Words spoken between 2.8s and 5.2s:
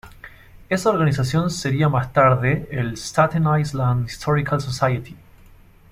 Staten Island Historical Society.